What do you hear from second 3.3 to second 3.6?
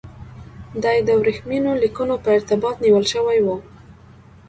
و.